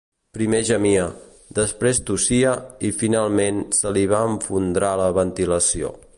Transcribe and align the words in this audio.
Primer 0.35 0.61
gemia, 0.69 1.03
després 1.59 2.01
tossia 2.07 2.55
i 2.91 2.93
finalment 3.03 3.63
se 3.83 3.95
li 3.99 4.07
va 4.15 4.27
esfondrar 4.35 4.95
la 5.05 5.11
ventilació. 5.21 5.97